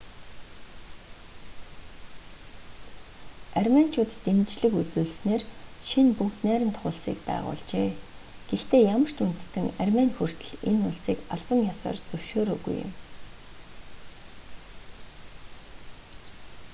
арменичууд 3.59 4.11
дэмжлэг 4.25 4.73
үзүүлснээр 4.81 5.43
шинэ 5.89 6.11
бүгд 6.19 6.37
найрамдах 6.45 6.83
улсыг 6.89 7.17
байгуулжээ 7.29 7.87
гэхдээ 8.49 8.81
ямар 8.95 9.11
ч 9.15 9.17
үндэстэн 9.25 9.67
армени 9.83 10.15
хүртэл 10.17 10.53
энэ 10.69 10.83
улсыг 10.89 11.17
албан 11.33 11.59
ёсоор 11.71 11.97
зөвшөөрөөгүй 12.09 12.75
юм 12.85 12.91